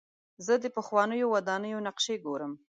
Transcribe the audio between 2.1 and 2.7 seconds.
ګورم.